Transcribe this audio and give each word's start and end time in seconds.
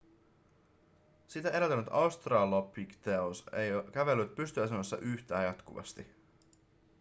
sitä 1.27 1.49
edeltänyt 1.49 1.85
australopithecus 1.91 3.45
ei 3.53 3.71
kävellyt 3.91 4.35
pystyasennossa 4.35 4.97
yhtä 4.97 5.43
jatkuvasti 5.43 6.07